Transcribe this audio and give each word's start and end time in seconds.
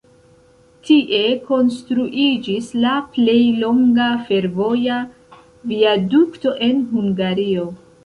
Tie 0.87 1.19
konstruiĝis 1.49 2.71
la 2.87 2.95
plej 3.19 3.37
longa 3.67 4.09
fervoja 4.33 4.99
viadukto 5.75 6.59
en 6.73 6.87
Hungario. 6.93 7.73